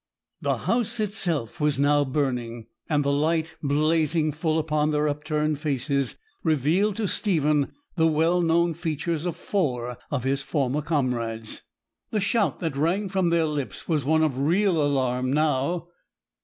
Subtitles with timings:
[0.41, 6.15] The house itself was now burning, and the light, blazing full upon their upturned faces,
[6.41, 11.61] revealed to Stephen the well known features of four of his former comrades.
[12.09, 15.89] The shout that rang from their lips was one of real alarm now.